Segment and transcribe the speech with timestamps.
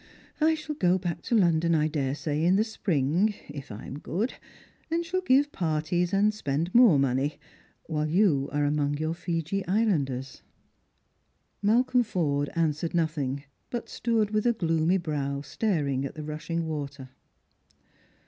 [0.39, 4.33] I shall go back to London, I daresay, in the spring, if I am good,
[4.89, 7.37] and shall give parties, and spend more money,
[7.85, 10.41] while you are among your Fiji islanders."
[11.61, 17.09] Malcolm Forde answered nothing, but stood with a gloomy brow staring at the rushing water.